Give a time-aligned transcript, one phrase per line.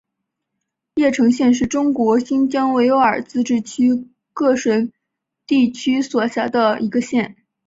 [0.95, 4.91] 叶城县是中国新疆维吾尔自治区喀什
[5.45, 7.35] 地区所辖的一个县。